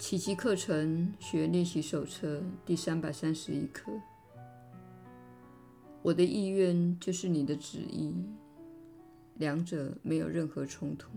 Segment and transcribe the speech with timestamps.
[0.00, 3.92] 奇迹课程学练习手册第三百三十一课。
[6.00, 8.14] 我的意愿就是你的旨意，
[9.34, 11.10] 两者没有任何冲突。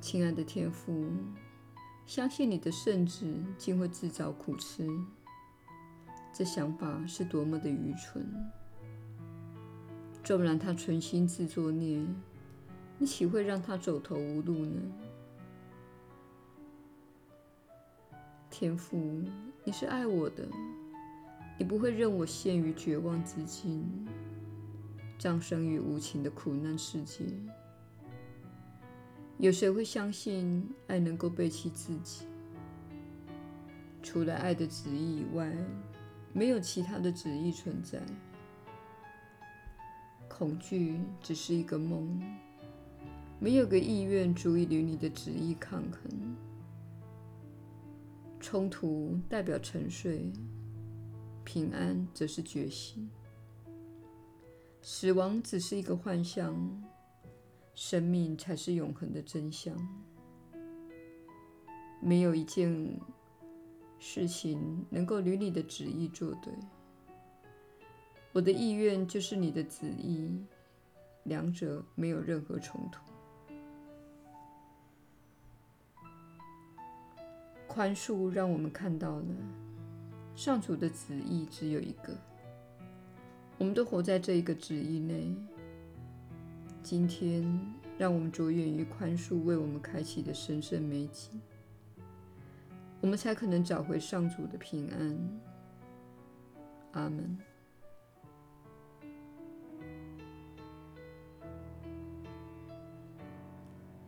[0.00, 1.12] 亲爱的天父，
[2.04, 4.84] 相信你的圣子竟会自找苦吃，
[6.34, 8.26] 这想法是多么的愚蠢！
[10.24, 12.04] 纵然他存心自作孽，
[12.98, 14.80] 你岂会让他走投无路呢？
[18.50, 19.22] 天父，
[19.64, 20.46] 你是爱我的。
[21.56, 23.84] 你不会任我陷于绝望之境，
[25.18, 27.24] 葬身于无情的苦难世界。
[29.38, 32.26] 有谁会相信爱能够背弃自己？
[34.02, 35.52] 除了爱的旨意以外，
[36.32, 38.00] 没有其他的旨意存在。
[40.28, 42.20] 恐惧只是一个梦，
[43.40, 46.36] 没有个意愿足以与你的旨意抗衡。
[48.40, 50.32] 冲突代表沉睡。
[51.44, 53.08] 平安则是觉醒，
[54.82, 56.54] 死亡只是一个幻象，
[57.74, 59.74] 生命才是永恒的真相。
[62.02, 63.00] 没有一件
[63.98, 66.52] 事情能够与你的旨意作对。
[68.32, 70.38] 我的意愿就是你的旨意，
[71.22, 73.00] 两者没有任何冲突。
[77.78, 79.24] 宽恕让我们看到了。
[80.34, 82.12] 上主的旨意只有一个，
[83.56, 85.32] 我们都活在这一个旨意内。
[86.82, 87.46] 今天，
[87.96, 91.40] 让我们着眼于宽恕为我们开启的神圣美景，
[93.00, 95.16] 我们才可能找回上主的平安。
[96.94, 97.38] 阿门。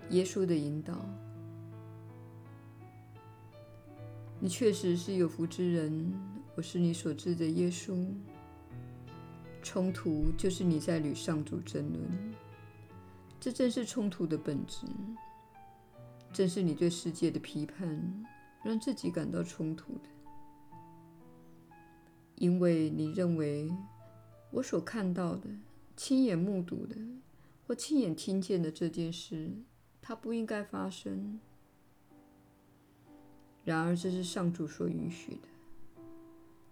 [0.09, 1.07] 耶稣的引导。
[4.43, 6.15] 你确实是有福之人，
[6.55, 8.06] 我是你所知的耶稣。
[9.62, 12.34] 冲突就是你在与上主争论，
[13.39, 14.87] 这正是冲突的本质，
[16.33, 18.25] 正是你对世界的批判，
[18.65, 20.09] 让自己感到冲突的。
[22.37, 23.71] 因为你认为
[24.50, 25.50] 我所看到的、
[25.95, 26.97] 亲眼目睹的
[27.67, 29.50] 或亲眼听见的这件事，
[30.00, 31.39] 它不应该发生。
[33.70, 36.03] 然而，这是上主所允许的，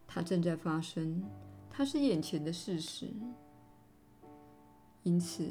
[0.05, 1.23] 它正在发生，
[1.71, 3.07] 它是眼前的事实。
[5.05, 5.49] 因此，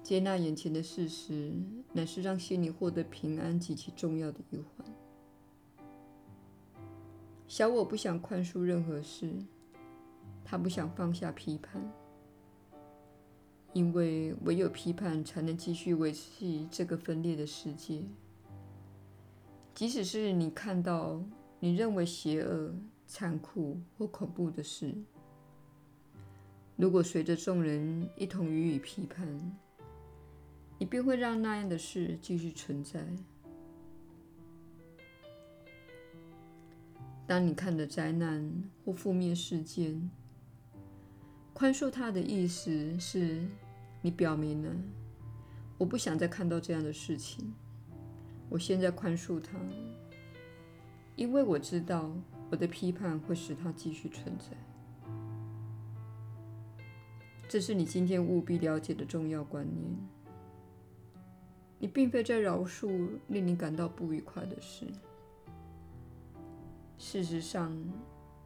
[0.00, 1.52] 接纳眼前的事实，
[1.92, 4.86] 乃是让心灵获得平安极其重要的一环。
[7.48, 9.28] 小我不想宽恕任何事，
[10.44, 11.82] 他不想放下批判，
[13.72, 18.04] 因为唯有批判才能继续维系这个分裂的世界。
[19.80, 21.18] 即使是你看到
[21.58, 22.70] 你认为邪恶、
[23.06, 24.94] 残酷或恐怖的事，
[26.76, 29.26] 如果随着众人一同予以批判，
[30.78, 33.02] 你便会让那样的事继续存在。
[37.26, 40.10] 当你看的灾难或负面事件，
[41.54, 43.48] 宽恕它的意思是
[44.02, 44.70] 你表明了，
[45.78, 47.50] 我不想再看到这样的事情。
[48.50, 49.56] 我现在宽恕他，
[51.14, 52.10] 因为我知道
[52.50, 54.46] 我的批判会使他继续存在。
[57.48, 59.96] 这是你今天务必了解的重要观念。
[61.78, 64.86] 你并非在饶恕令你感到不愉快的事。
[66.98, 67.74] 事实上，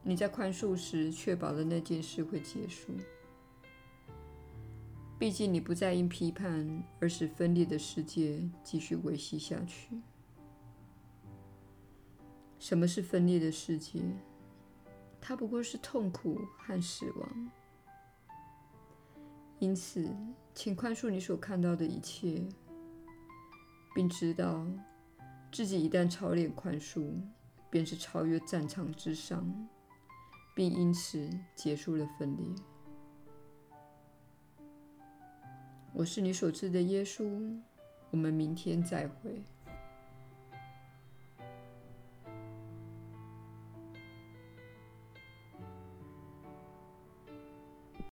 [0.03, 2.93] 你在宽恕时确保了那件事会结束。
[5.17, 10.01] 毕竟，你不再因批判而使分裂的世界继续维系下去。
[12.59, 14.01] 什么是分裂的世界？
[15.21, 17.51] 它不过是痛苦和死亡。
[19.59, 20.13] 因此，
[20.53, 22.43] 请宽恕你所看到的一切，
[23.95, 24.67] 并知道
[25.49, 27.21] 自己一旦操练宽恕，
[27.69, 29.67] 便是超越战场之上，
[30.53, 32.45] 并因此结束了分裂。
[35.97, 37.23] 我是你所知的耶稣，
[38.11, 39.41] 我们明天再会。